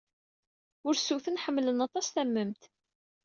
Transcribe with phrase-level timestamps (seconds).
[0.89, 2.63] Ursuten ḥemmlen aṭas tamemt.